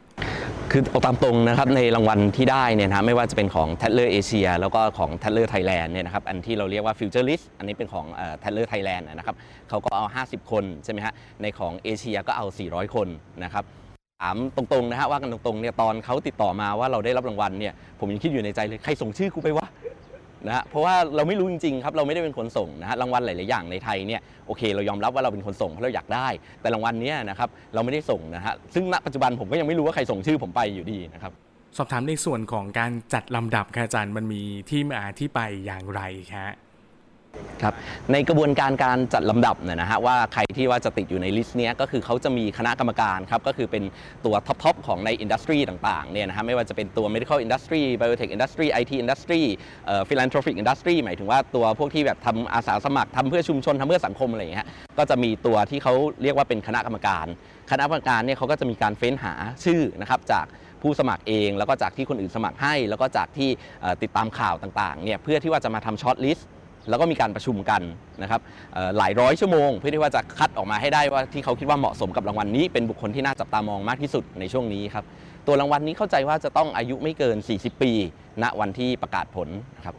[0.70, 8.06] คือเอาตามตรงนะครับในรางวัลที่ได้เนี่ยนะไม่ว่าจะเป็นของ t ท d เลอร์เอเชียแล้วก็ของ t ท d เลอร์ไทยแลนด์เนี่ยนะครับอันที่เราเรียกว่า Future List อันนี้เป็นของ
[8.42, 9.36] t ท d เลอร์ไทยแลนด์นะครับ
[9.68, 13.08] เขาก็เอา 50 คนใช่ไหมฮะในของเอเชียก็เอา 400 คน
[13.44, 19.66] นะครับถามตรงๆนะฮะว่ากันตรงๆเนี่ยตอนเขาติดต่อมาว่าเราได้รับรางวัลเนี่ยผมยังคิดอยู่ในใจเลยใครส่งชื่อกูไปวะ
[20.46, 26.28] นะฮะเพราะว่าเราไม่รู้จริงๆครับเราไม่ได้เป็นคนส่งนะฮะรางวัลหลายๆอย่างในไทยเนี่ยโอเค เรายอมรับว่าเราเป็นคนส่งเพราะเราอยากได้
[26.60, 31.32] แต่รางวัลเนี้ยนะครับเราไม่ได้ส่งนะฮะซึ่งณปัจจุบันผมก็ยังไม่รู้ว่าใครส่งชื่อผมไปอยู่ดีนะครับ
[31.76, 36.52] สอบถามในส่วนของการจัดลำดับค่ะอาจารย์มันมีที่มาที่ไปอย่างไรครับ
[37.62, 37.74] ครับ
[38.12, 43.82] ในกระบวนการการจัดลำดับเนี่ยนะฮะว่าใครที่ว่าจะติดอยู่ใน list เนี้ยก็คือเขาจะมีคณะกรรมการครับก็คือเป็น
[44.24, 49.42] ตัว top ๆของใน industry ต่างๆเนี่ยนะฮะไม่ว่าจะเป็นตัว medical industry biotech industry IT industry
[49.86, 54.66] เอ่อ philanthropic industry หมายถึงว่าตัวพวกที่แบบทำอาสาสมัครทำเพื่อชุมชนทำเพื่อสังคมอะไรอย่างเงี้ย
[54.98, 57.26] ก็จะมีตัวที่เขาเรียกว่าเป็นคณะกรรมการ
[57.70, 59.32] คณะกรรมการเนี่ยเขาก็จะมีการเฟ้นหา
[59.64, 60.46] ชื่อนะครับจาก
[60.82, 63.50] ผู้สมัครเองแล้วก็จากที่คนอื่นสมัครให้ แล้วก็จากที่
[64.02, 66.48] ติดตามข่าวต่างๆเนี่ยเพื่อที่ว่าจะมาทำ shortlist
[66.88, 67.82] แล้วก็มีการประชุมกัน
[68.22, 68.40] นะครับ
[68.98, 75.04] หลายร้อยชั่วโมง เพื่อที่ว่าจะคัดออกมาให้ได้ว่าที่เขาคิดว่าเหมาะสมกับรางวัลนี้ เป็นบุคคลที่น่าจับตามองมากที่สุดในช่วงนี้ครับ
[75.46, 77.92] ตัวรางวัลนี้เข้าใจว่าจะต้องอายุไม่เกิน 40 ปี
[78.42, 79.96] ณวันที่ประกาศผลนะครับ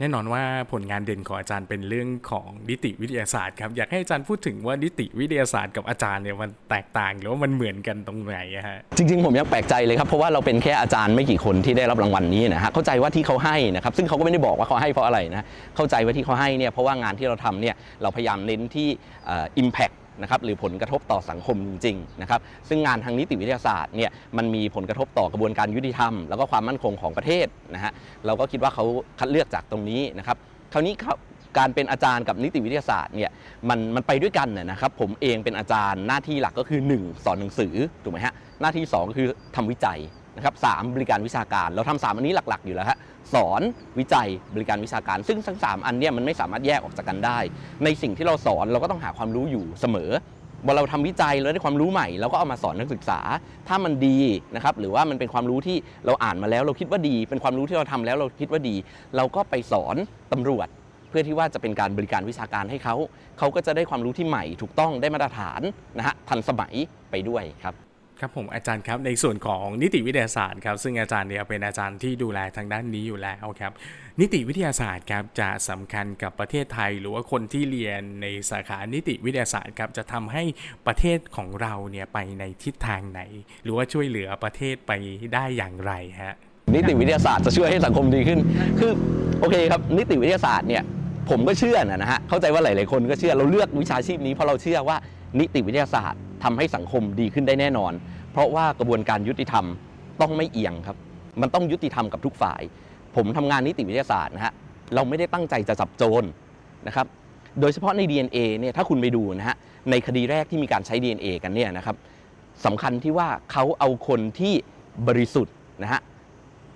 [0.00, 18.88] แน่นอนว่าผลงานเด่นของอาจารย์เป็นเรื่องของนิติวิทยาศาสตร์ครับ อยากให้อาจารย์พูดถึงว่านิติวิทยาศาสตร์กับอาจารย์เนี่ยมันแตกต่างหรือว่ามันเหมือนกันตรงไหนฮะจริงๆ ผมยังแปลกใจเลยครับ เพราะว่าเราเป็นแค่อาจารย์ไม่กี่คนที่ได้รับรางวัลนี้นะฮะเข้าใจว่าที่เขาให้นะครับซึ่งเขาก็ไม่ได้บอกว่าเขาให้เพราะอะไรนะเข้าใจว่าที่เขาให้เนี่ยเพราะว่างานที่เราทำเนี่ยเราพยายามเน้นที่
[19.28, 27.92] อ่อ impact นะครับหรือผลกระทบต่อสังคมจริงๆนะครับซึ่งงานทางนิติวิทยาศาสตร์เนี่ยมันมีผลกระทบต่อกระบวนการยุติธรรม แล้วก็ความมั่นคงของประเทศนะฮะ
[28.26, 28.84] เราก็คิดว่าเขา
[29.18, 30.36] คัดเลือกจากตรงนี้นะครับ
[30.72, 31.16] คราวนี้ครับ
[31.58, 33.30] การเป็นอาจารย์กับนิติวิทยาศาสตร์เนี่ย
[33.68, 39.98] มันมันไปด้วยกันนะนะครับผมเองเป็นอาจารย์หน้าที่หลักก็คือ 1 สอนหนังสือถูกไหมฮะหน้าที่2ก็คือทำวิจัย
[40.38, 42.98] นะครับสามบริการวิชาการ เราทำสามอันนี้หลัก ๆ อยู่แล้วฮะ
[43.34, 43.62] สอน
[43.98, 47.38] วิจัยบริการวิชาการ ซึ่งทั้งสามอันเนี่ยมันไม่สามารถแยกออกจากกันได้
[47.84, 50.10] ในสิ่งที่เราสอนเราก็ต้องหาความรู้อยู่เสมอ
[50.64, 53.20] เวลาเราทำวิจัยเราได้ความรู้ใหม่เราก็เอามาสอนนักศึกษา
[53.68, 54.18] ถ้ามันดี
[54.54, 58.76] นะครับหรือว่ามันเป็นความรู้ที่เราอ่านมาแล้ว เราคิดว่าดี เป็นความรู้ที่เราทำแล้วเราคิดว่าดี
[59.16, 59.96] เราก็ไปสอน
[60.32, 60.68] ตำรวจ
[61.10, 62.94] เพื่อที่ว่าจะเป็นการบริการวิชาการให้เขา
[63.38, 65.60] เขาก็จะได้ความรู้ที่ใหม่ ถูกต้องได้มาตรฐาน
[65.98, 66.74] นะฮะทันสมัย
[67.10, 67.87] ไปด้วยครับ
[68.20, 73.72] ครับผมอาจารย์ครับในส่วนของนิติวิทยาศาสตร์ครับซึ่งอาจารย์เนี่ยเป็นอาจารย์ที่ดูแลทางด้านนี้อยู่แล้วครับ
[74.20, 80.42] นิติวิทยาศาสตร์ครับจะสำคัญกับประเทศไทย หรือว่าคนที่เรียนในสาขานิติวิทยาศาสตร์ครับจะทำให้
[80.86, 83.20] ประเทศของเราเนี่ยไปในทิศทางไหน
[83.64, 84.92] หรือว่าช่วยเหลือประเทศไป
[85.34, 86.36] ได้อย่างไรฮะ
[86.74, 88.40] นิติวิทยาศาสตร์จะช่วยให้สังคมดีขึ้น
[88.78, 88.92] คือ
[89.40, 90.82] โอเคครับนิติวิทยาศาสตร์เนี่ย
[91.30, 94.96] ผมก็เชื่อนะฮะเข้าใจว่าหลาย ๆ คนก็เชื่อเราเลือกวิชาชีพนี้เพราะเราเชื่อว่า
[95.40, 97.92] นิติวิทยาศาสตร์ ทำให้สังคมดีขึ้นได้แน่นอน
[98.32, 99.64] เพราะว่ากระบวนการยุติธรรม
[100.20, 100.96] ต้องไม่เอียงครับ
[101.40, 102.62] มันต้องยุติธรรมกับทุกฝ่าย
[103.16, 104.52] ผมทำงานนิติวิทยาศาสตร์นะฮะ
[104.94, 106.24] เราไม่ได้ตั้งใจจะจับโจร
[106.86, 107.06] นะครับ
[107.60, 109.56] โดยเฉพาะใน DNA เนี่ยถ้าคุณไปดูนะฮะ
[109.90, 111.96] ในคดีแรกที่มีการใช้ DNA กันเนี่ยนะครับ
[112.64, 114.54] สำคัญที่ว่าเขาเอาคนที่
[115.08, 116.00] บริสุทธิ์นะฮะ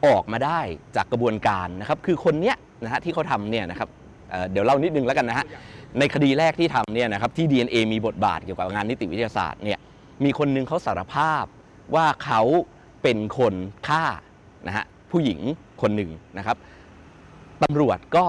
[0.07, 0.61] ออกมาได้
[0.97, 3.89] จากกระบวนการนะครับคือคนเนี้ยนะฮะที่เขาทำเนี่ยนะครับ
[4.31, 5.47] เเดี๋ยวเล่านิดนึงแล้วกันนะฮะ
[5.99, 9.79] ในคดีแรกที่ทำเนี่ยนะครับที่ DNA มีบทบาทเกี่ยวกับงานนิติวิทยาศาสตร์เนี่ย
[10.25, 11.45] มีคนหนึงเขาสารภาพ
[11.95, 12.43] ว่าเขา
[13.03, 13.55] เป็นคน
[13.89, 14.05] ฆ่า
[14.67, 15.41] นะฮะผู้หญิง
[15.83, 16.57] คนหนึ่งนะครับ
[17.63, 18.25] ตำรวจก็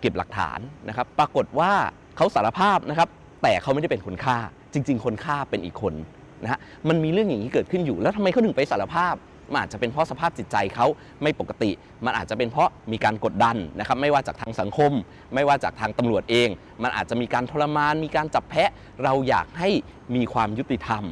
[0.00, 1.72] เก็บหลักฐานนะครับ ปรากฏว่า
[2.16, 3.08] เขาสารภาพนะครับ
[3.42, 4.36] แต่เขาไม่ได้เป็นคนฆ่า
[4.72, 5.94] จริง ๆ คนฆ่าเป็นอีกคน
[6.42, 9.14] นะฮะมันมีเรื่องอย่างนี้เกิดขึ้นอยู่แล้วทำไมเขาถึงไปสารภาพ
[9.52, 10.86] มันอาจจะเป็นเพราะสภาพจิตใจเขา
[11.22, 11.70] ไม่ปกติ
[12.04, 14.92] มันอาจจะเป็นเพราะมีการกดดันนะครับไม่ว่าจากทางสังคม
[15.34, 16.48] ไม่ว่าจากทางตำรวจเอง
[16.82, 18.70] มันอาจจะมีการทรมาน มีการจับแพะ
[19.04, 19.70] เราอยากให้
[20.14, 21.04] มีความยุติธรรม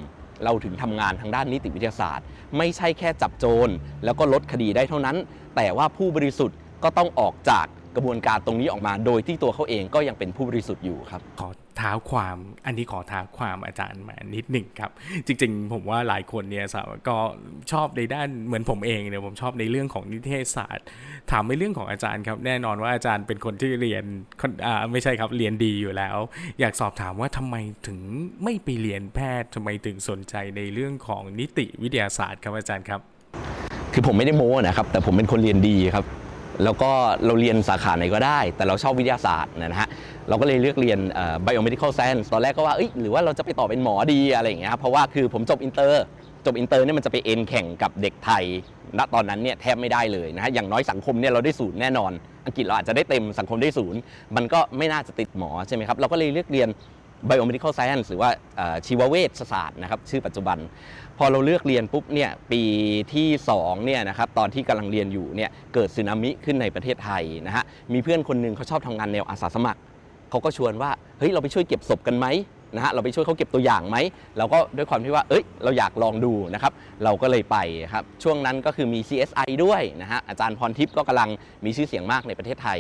[0.45, 2.25] เราถึงทำงานทางด้านนิติวิทยาศาสตร์
[2.59, 3.69] ไม่ใช่แค่จับโจร
[4.05, 5.17] แล้วก็ลดคดีได้เท่านั้น
[5.57, 11.49] แต่ว่าผู้บริสุทธิ์ก็ต้องออกจากกระบวนการตรงนี้ออกมา โดยที่ตัวเขาเองก็ยังเป็นผู้บริสุทธิ์อยู่ครับขอ
[11.81, 12.37] ท้าความ
[12.67, 14.91] อันนี้ขอท้าความอาจารย์มานิดหนึ่งครับ
[15.27, 16.67] จริงๆ ผมว่าหลายคนเนี่ย
[17.09, 17.17] ก็
[17.73, 20.87] ชอบในด้านเหมือนผมเองเนี่ยผมชอบในเรื่องของนิเทศศาสตร์
[21.31, 24.05] ถามในเรื่องของอาจารย์ครับแน่นอนว่าอาจารย์เป็นคนที่เรียน
[24.49, 24.53] น
[24.93, 26.17] ไม่ใช่ครับเรียนดีอยู่แล้ว
[26.61, 27.99] อยากสอบถามว่าทำไมถึง
[28.45, 33.01] ไม่ไปเรียนแพทย์ทำไมถึงสนใจในเรื่องของนิติวิทยาศาสตร์ครับอาจารย์ครับ
[33.93, 36.05] คือผมไม่ได้โม้นะครับ แต่ผมเป็นคนเรียนดีครับ
[36.65, 36.91] แล้วก็
[37.27, 39.89] เราเรียนสาขาไหนก็ได้ แต่เราชอบวิทยาศาสตร์นะฮะ
[40.29, 40.99] เราก็เลยเลือกเรียน
[41.47, 46.05] biomedical science ตอนแรกก็ว่าหรือว่าเราจะไปต่อเป็นหมอดีอะไรอย่างเงี้ยครับเพราะว่าคือผมจบอินเตอร์
[46.47, 48.45] จบอินเตอร์เนี่ยมันจะไปเอ็นแข่งกับเด็กไทย
[48.99, 52.13] ณตอนนั้นเนี่ยแทบไม่ได้เลยนะฮะอย่างน้อยสังคมเนี่ยเราได้ศูนย์แน่นอน
[52.47, 54.01] อังกฤษเราอาจจะได้เต็มสังคมได้ศูนย์
[54.37, 56.69] มันก็ไม่น่าจะติดหมอใช่ไหมครับเราก็เลยเลือกเรียน
[57.29, 58.31] biomedical science หรือว่า
[58.87, 60.59] ชีวเวชศาสตร์นะครับชื่อปัจจุบัน
[61.19, 62.63] พอเราเลือกเรียนปุ๊บเนี่ยปี
[63.15, 69.81] ที่2เนี่ยนะครับตอนที่กำลังเรียนอยู่เนี่ยเกิดสึนามิขึ้นในประเทศไทยนะฮะมีเพื่อนคนหนึ่งเขาชอบทำงานแนวอาสาสมัคร
[70.31, 72.27] เขาก็ชวนว่าเฮ้ยเราไปช่วยเก็บศพกันไหม
[72.75, 73.97] นะฮะเราไปช่วยเขาเก็บตัวอย่างไหม
[74.39, 76.73] เราก็ด้วยความที่ว่าเอ้ยเราอยากลองดูนะครับ
[77.05, 77.57] เราก็เลยไป
[77.93, 81.31] ครับช่วงนั้นก็คือมี CSI ด้วยนะฮะอาจารย์พรทิพย์ก็กำลัง
[81.65, 82.79] มีชื่อเสียงมากในประเทศไทย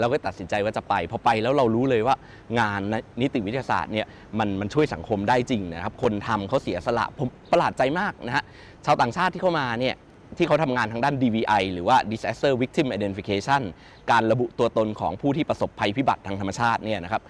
[0.00, 2.16] เราก็ตัดสินใจว่าจะไป พอไปแล้วเรารู้เลยว่า
[2.58, 2.80] งาน
[3.20, 4.06] นิติวิทยาศาสตร์เนี่ย
[4.38, 8.44] มันมันช่วยสังคมได้จริงนะครับ คนทำเขาเสียสละผมประหลาดใจมากนะฮะ
[8.86, 9.94] ชาวต่างชาติที่เข้ามาเนี่ย
[10.36, 13.62] ที่เขาทำงานทางด้าน DVI หรือว่า Disaster Victim Identification
[14.10, 17.22] การระบุตัวตนของผู้ที่ประสบภัยพิบัติทางธรรมชาติเนี่ยนะครับ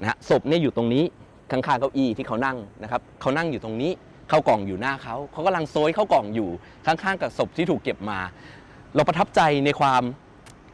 [0.00, 1.04] นะฮะศพเนี่ยอยู่ตรงนี้
[1.50, 3.92] ข้างๆเก้าอี้ที่เขานั่งนะครับเขานั่งอยู่ตรงนี้
[4.28, 6.48] เข้ากล่องอยู่หน้าเขาเขากำลังโซยเข้ากล่องอยู่
[6.86, 8.18] ข้างๆกับศพที่ถูกเก็บมา
[8.94, 10.02] เราประทับใจในความ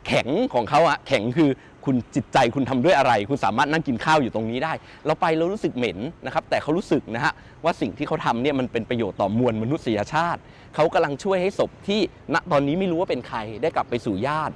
[0.06, 1.50] แข็งของเขาอะแข็งคือ
[1.84, 4.72] คุณจิตใจคุณทำด้วยอะไร คุณสามารถนั่งกินข้าวอยู่ตรงนี้ได้
[5.06, 7.32] เราไปเรารู้สึกเหม็นนะครับ แต่เขารู้สึกนะฮะ
[7.64, 10.40] ว่าสิ่งที่เขาทำเนี่ยมันเป็นประโยชน์ต่อมวลมนุษยชาติ
[10.74, 12.00] เขากำลังช่วยให้ศพที่
[12.34, 14.54] ณตอนนี้ไม่รู้ว่าเป็นใครได้กลับไปสู่ญาติ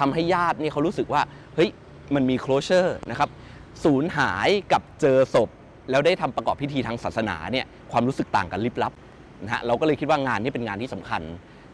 [0.00, 1.22] ทำให้ญาติเนี่ยเขารู้สึกว่า
[1.54, 1.70] เฮ้ย
[2.14, 3.28] มันมี closure นะครับ
[3.84, 5.48] สูญหายกับเจอศพ
[5.90, 8.92] แล้วได้ทำประกอบพิธีทางศาสนาเนี่ยความรู้สึกต่างกันลิบลับ
[9.44, 11.22] นะฮะเราก็เลยคิดว่างานนี้เป็นงานที่สำคัญ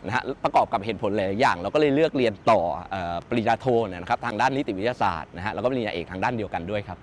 [0.07, 2.61] นะฮะประกอบกับเหตุผลหลายอย่าง เราก็เลยเลือกเรียนต่อ
[2.95, 2.97] อ
[3.29, 6.99] ปริญญาโทเนยนะครับทางด้านนิติวิทยาศาสตร์นะฮะแล้วก็ปริญญาเอกทางด้านเดียวกันด้วยครับ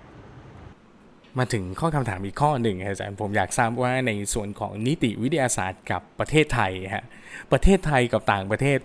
[1.38, 7.06] มาถึงข้อคำถามอีกข้อหนึ่งอาจารย์ผมอยากทราบว่าในส่วนของนิติวิทยาศาสตร์กับประเทศไทยฮะ
[7.52, 8.80] ประเทศไทยกับต่างประเทศ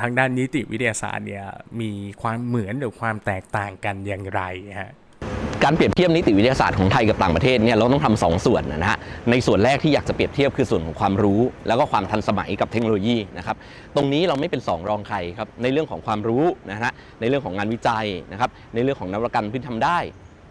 [0.00, 1.46] ทางด้านนิติวิทยาศาสตร์เนี่ย
[1.80, 1.90] มี
[2.22, 4.42] ความเหมือนหรือความแตกต่างกันอย่างไร
[4.80, 4.92] ฮะ
[5.64, 8.98] การเปรียบเทียบนิติวิทยาศาสตร์ของไทยกับต่างประเทศเนี่ยเราต้องทำสองส่วนนะฮะ
[9.30, 13.56] ในส่วนแรกที่อยากจะเปรียบเทียบคือส่วนของความรู้ แล้วก็ความทันสมัยกับเทคโนโลยีนะครับ
[13.96, 19.98] ตรงนี้เราไม่เป็นสองรองใครครับในเรื่องของความรู้นะฮะในเรื่องของงานวิจัยนะครับในเรื่องของนวัตกรรมที่ทำได้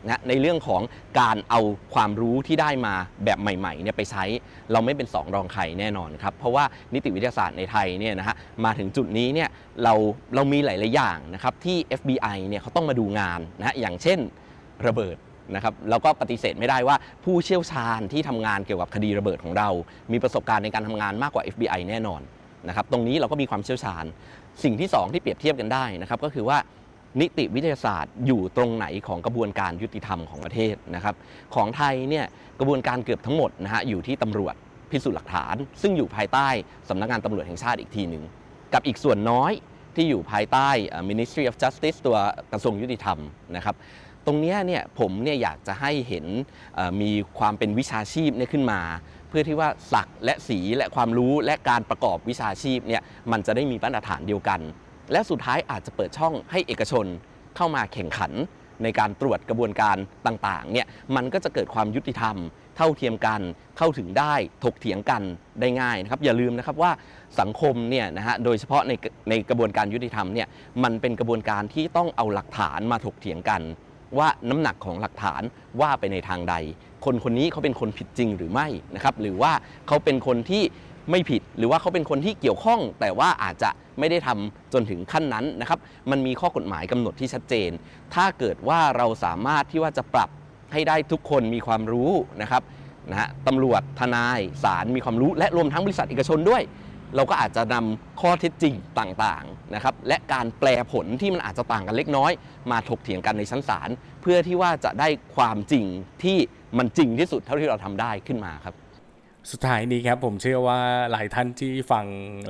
[0.06, 0.82] นะในเรื่องของ
[1.20, 1.62] การเอา
[1.94, 2.94] ความรู้ที่ได้มา
[3.26, 4.24] แบบใหม่ๆเนี่ยไปใช้
[4.72, 6.64] เราไม่เป็นสองรองใครแน่นอนครับเพราะว่า
[6.94, 9.50] นิติวิทยาศาสตร์ในไทยเนี่ยนะฮะมาถึงจุดนี้เนี่ย
[9.84, 9.94] เรา
[10.36, 14.20] เรามีหลายๆอย่างนะครับที่ FBI เนี่ยเขาต้องมาดูงานนะฮะอย่างเช่น
[14.88, 15.18] ระเบิด
[15.56, 19.70] นะครับเราก็ปฏิเสธไม่ได้ว่าผู้เชี่ยวชาญที่ทำงานเกี่ยวกับคดีระเบิดของเรา
[20.12, 22.22] มีประสบการณ์ในการทำงานมากกว่า FBI แน่นอน
[22.68, 24.06] นะครับตรงนี้เราก็มีความเชี่ยวชาญ
[24.64, 26.58] สิ่งที่ 2 ที่เปรียบเทียบกันได้นะครับก็คือว่า
[27.22, 31.16] นิติวิทยาศาสตร์อยู่ตรงไหนของกระบวนการยุติธรรมของประเทศนะครับ
[31.56, 32.26] ของไทยเนี่ย
[32.60, 34.56] กระบวนการเกือบทั้งหมดนะฮะอยู่ที่ตำรวจ
[34.92, 36.48] พิสูจน์หลักฐาน ซึ่งอยู่ภายใต้
[36.90, 38.24] สำนักงานตำรวจแห่งชาติอีกทีหนึ่ง
[38.74, 39.52] กับอีกส่วนน้อย
[39.96, 40.70] ที่อยู่ภายใต้
[41.10, 42.18] Ministry of Justice ตัว
[42.52, 43.18] กระทรวงยุติธรรม
[43.56, 43.76] นะครับ
[44.26, 46.26] ตรงนี้เนี่ยผมเนี่ยอยากจะให้เห็น
[47.02, 48.82] มีความเป็นวิชาชีพเนี่ยขึ้นมา
[49.30, 54.60] เพื่อที่ว่าศักและสีและความรู้และการประกอบวิชาชีพเนี่ยมันจะได้มีมาตรฐานเดียวกัน
[55.12, 57.06] และสุดท้ายอาจจะเปิดช่องให้เอกชน
[57.56, 58.32] เข้ามาแข่งขัน
[58.84, 62.36] ในการตรวจกระบวนการต่างๆ เนี่ยมันก็จะเกิดความยุติธรรม
[62.78, 63.42] เท่าเทียมกัน
[63.78, 64.34] เข้าถึงได้
[64.64, 65.24] ถกเถียงกัน
[65.60, 66.92] ได้ง่ายนะครับ อย่าลืมนะครับว่า
[67.40, 68.92] สังคมเนี่ยนะฮะโดยเฉพาะใน
[69.30, 70.48] ในกระบวนการยุติธรรมเนี่ย
[70.84, 73.62] มันเป็นกระบวนการที่ต้องเอาหลักฐานมาถกเถียงกัน
[74.18, 75.42] ว่าน้ำหนักของหลักฐาน
[75.82, 76.56] ว่าไปในทางใด
[77.06, 79.52] คนคนนี้เขาเป็นคนผิดจริงหรือไม่นะครับหรือว่า
[79.88, 80.64] เขาเป็นคนที่
[81.12, 85.80] ไม่ผิดหรือว่าเขาเป็นคนที่เกี่ยวข้อง แต่ว่าอาจจะไม่ได้ทำจนถึงขั้นนั้นนะครับ
[86.12, 87.70] มันมีข้อกฎหมายกำหนดที่ชัดเจน
[88.14, 90.30] ถ้าเกิดว่าเราสามารถที่ว่าจะปรับ
[90.74, 92.62] ให้ได้ทุกคนมีความรู้นะครับ
[93.12, 96.62] นะฮะตำรวจทนายศาลมีความรู้และรวมทั้งบริษัทเอกชนด้วย
[97.16, 102.32] เราก็อาจจะนำข้อเท็จจริงต่างๆนะครับและการแปลผลที่มันอาจจะต่างกันเล็กน้อย
[102.72, 103.90] มาถกเถียงกันในชั้นศาล
[104.22, 105.86] เพื่อที่ว่าจะได้ความจริง
[106.24, 106.38] ที่
[106.78, 108.76] มันจริงที่สุดเท่าที่เราทำได้ขึ้นมาครับ
[109.52, 110.80] สุดท้ายนี้ครับผมเชื่อว่า
[111.12, 112.06] หลายท่านที่ฟัง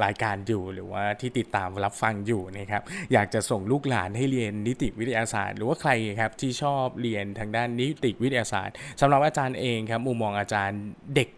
[0.06, 2.82] รายการอยู่ หรือว่าที่ติดตามรับฟังอยู่นะครับ
[3.14, 10.82] อยากจะส่งลูกหลานให้เรียนนิติวิทยาศาสตร์ หรือว่าใครครับที่ชอบเรียนทางด้านนิติวิทยาศาสตร์สำหรับอาจารย์เองครับมุมมองอาจารย์
[11.16, 11.30] เด็ก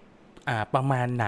[0.73, 1.27] ประมาณไหน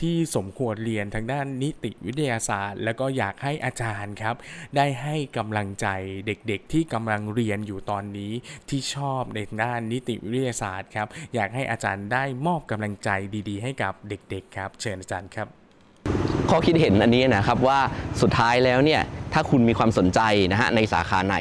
[0.00, 4.34] ที่สมควรเรียนทางด้านนิติวิทยาศาสตร์ แล้วก็อยากให้อาจารย์ครับ
[4.76, 5.86] ได้ให้กำลังใจ
[6.26, 8.32] เด็กๆ ที่กำลังเรียนอยู่ตอนนี้
[8.68, 13.10] ที่ชอบในด้านนิติวิทยาศาสตร์ครับ อยากให้อาจารย์ได้มอบกำลังใจ
[13.48, 15.48] ดี ๆ ให้กับเด็กๆ ครับ เชิญอาจารย์ครับ
[16.50, 17.80] ข้อคิดเห็นอันนี้นะครับว่า
[18.22, 20.20] สุดท้ายแล้วเนี่ยถ้าคุณมีความสนใจ
[20.52, 21.38] นะฮะในสาขาไหน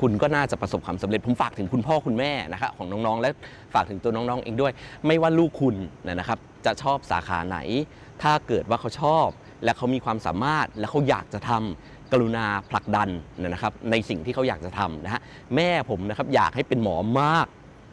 [0.00, 3.30] คุณก็น่าจะประสบความสำเร็จ ผมฝากถึงคุณพ่อคุณแม่นะครับของน้องๆ และ
[3.74, 4.72] ฝากถึงตัวน้องๆเองด้วย
[5.06, 7.58] ไม่ว่าลูกคุณนะครับ จะชอบสาขาไหน
[8.22, 9.28] ถ้าเกิดว่าเขาชอบ
[9.64, 13.08] และเขามีความสามารถและเขาอยากจะทำกรุณาผลักดัน
[13.42, 15.20] นะครับ ในสิ่งที่เขาอยากจะทำนะฮะ
[15.56, 17.46] แม่ผมนะครับอยากให้เป็นหมอมาก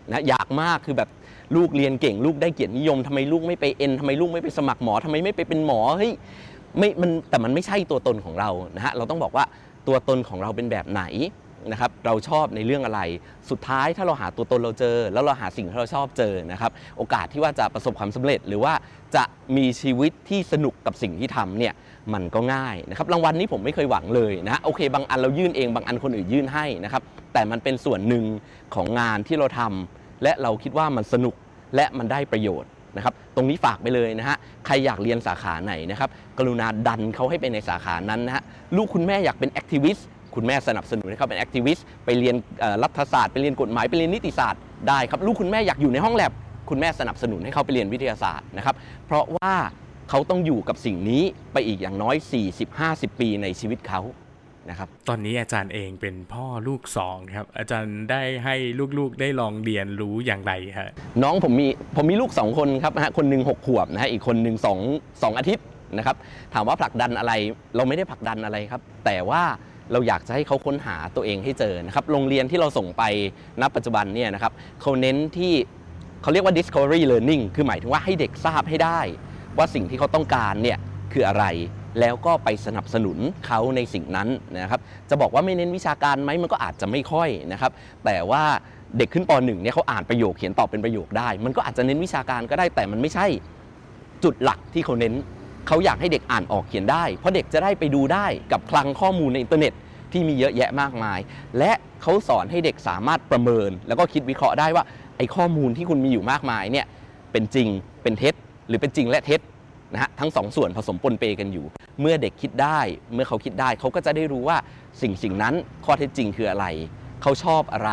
[0.10, 1.10] นะอยากมากคือแบบ
[1.56, 6.14] ลูกเรียนเก่ง ลูกได้เกียรตินิยมทำไมลูกไม่ไปเอ็นทำไมลูกไม่ไปสมัครหมอทำไมไม่ไปเป็นหมอเฮ้ย
[6.80, 9.46] ไม่มันแต่มันไม่ใช่ตัวตนของเรานะฮะเราต้องบอกว่า
[9.88, 11.04] ตัวตนของเราเป็นแบบไหน
[11.72, 13.02] นะครับเราชอบในเรื่องอะไร
[13.50, 18.74] สุดท้ายถ้าเราหาตัวตนเราเจอ แล้วเราหาสิ่งที่เราชอบเจอนะครับโอกาสที่ว่าจะประสบความสำเร็จ หรือว่า
[19.16, 19.24] จะ
[19.58, 21.74] มีชีวิตที่สนุกกับสิ่งที่ทำเนี่ย
[22.14, 28.24] มันก็ง่ายนะครับรางวัลนี้ผมไม่เคยหวังเลยนะโอเค บางอันเรายื่นเองบางอันคนอื่นยื่นให้นะครับแต่มันเป็นส่วนหนึ่ง
[28.76, 31.36] ของงานที่เราทำและเราคิดว่ามันสนุก
[31.76, 38.44] และมันได้ประโยชน์นะครับตรงนี้ฝากไปเลยนะฮะใครอยากเรียนสาขาไหนนะครับกรุณาดันเขาให้ไปในสาขานั้นนะฮะ
[38.76, 42.36] ลูกคุณแม่อยากเป็น activist คุณแม่สนับสนุนให้เขาเป็น activist ไปเรียน
[42.84, 46.32] รัฐศาสตร์ไปเรียนกฎหมายไปเรียนนิติศาสตร์ได้ครับลูกคุณแม่อยากอยู่ในห้องแลบ
[46.70, 48.76] คุณแม่สนับสนุนให้เขาไปเรียนวิทยาศาสตร์นะครับ
[49.08, 49.54] เพราะว่า
[50.10, 52.16] เขาต้องอยู่กับสิ่งนี้ไปอีกอย่างน้อย
[52.70, 54.02] 40-50 ปีในชีวิตเขา
[54.70, 58.56] นะครับตอนนี้อาจารย์เองเป็นพ่อลูกสองครับ อาจารย์ได้ให้
[58.98, 60.86] ลูกๆได้ลองเรียนรู้อย่างไรครั
[61.24, 64.80] น้องผมมีผมมีลูกสองคนครับนะฮะคนหนึ่งหกขวบนะฮะอีกคนหนึ่งสอง
[65.24, 65.66] สองอาทิตย์
[65.98, 66.16] นะครับ
[66.54, 67.34] ถามว่าผลักดันอะไร
[67.76, 69.44] เราไม่ได้ผลักดันอะไรครับ แต่ว่า
[69.92, 73.04] เราอยากจะให้เขาค้นหาตัวเองให้เจอนะครับโรงเรียนที่เราส่งไป
[73.62, 75.54] ณปัจจุบันเนี่ยนะครับเขาเน้นที่
[76.22, 79.00] เขาเรียกว่า discovery learning คือหมายถึงว่าให้เด็กทราบให้ได้
[79.58, 80.78] ว่าสิ่งที่เขาต้องการเนี่ย
[81.14, 81.46] คืออะไร
[82.00, 83.18] แล้วก็ไปสนับสนุน
[83.48, 87.72] เขาในสิ่งนั้นนะครับ จะบอกว่าไม่เน้นวิชาการไหมมันก็อาจจะไม่ค่อยนะครับ
[88.06, 88.44] แต่ว่า
[88.98, 93.26] เด็กขึ้นป .1 เนี่ยเขาอ่านประโยคเขียนตอบเป็นประโยคได้ มันก็อาจจะเน้นวิชาการก็ได้แต่มันไม่ใช่
[94.24, 95.14] จุดหลักที่เขาเน้น
[95.68, 99.74] เขาอยากให้เด็กอ่านออกเขียนได้ เพราะเด็กจะได้ไปดูได้กับคลังข้อมูลในอินเทอร์เน็ต
[100.12, 101.20] ที่มีเยอะแยะมากมาย
[101.58, 101.72] และ
[102.02, 104.84] เขาสอนให้เด็กสามารถประเมิน แล้วก็คิดวิเคราะห์ได้ว่า
[105.18, 106.86] ไอ้ข้อมูลที่คุณมีอยู่มากมายเนี่ย
[107.32, 107.68] เป็นจริง
[108.04, 108.34] เป็นเท็จ
[108.68, 109.40] หรือเป็นจริงและเท็จ
[109.94, 111.66] นะฮะทั้งสองส่วนผสมปนเปกันอยู่
[112.02, 112.80] เมื่อเด็กคิดได้
[113.14, 114.58] เมื่อเขาคิดได้เขาก็จะได้รู้ว่า
[115.02, 115.54] สิ่งสิ่งนั้น
[115.86, 116.66] ข้อเท็จจริงคืออะไร
[117.22, 117.92] เขาชอบอะไร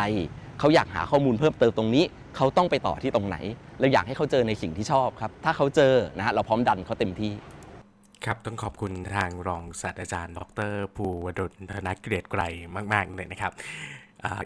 [0.59, 2.05] เขาอยากหาข้อมูลเพิ่มเติมตรงนี้
[2.35, 3.37] เขาต้องไปต่อที่ตรงไหน
[3.79, 7.31] เราอยากให้เขาเจอในสิ่งที่ชอบครับ ถ้าเขาเจอนะฮะเราพร้อมดันเขาเต็มที่
[8.25, 12.41] ครับต้องขอบคุณทางรองศาสตราจารย์ ดรภูวดลธนกเกรดไกร
[12.93, 13.51] มาก ๆ เลยนะครับ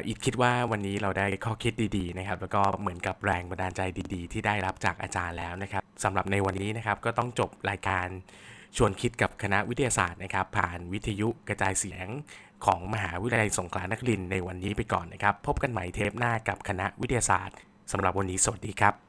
[0.08, 3.82] อีกคิดว่าวันนี้เราได้ข้อคิดดีๆนะครับ แล้วก็เหมือนกับแรงบันดาลใจ
[4.14, 8.08] ดีๆ ที่ได้รับจากอาจารย์แล้วนะครับสำหรับในวันนี้นะครับก็ต้องจบรายการ
[8.78, 12.08] ชวนคิดกับคณะวิทยาศาสตร์นะครับ ผ่านวิทยุกระจายเสียง
[12.66, 17.56] ของมหาวิทยาลัยสงขลานครินในวันนี้ไปก่อนนะครับ พบกันใหม่เทปหน้ากับคณะวิทยาศาสตร์
[17.92, 19.05] สำหรับวันนี้สวัสดีครับ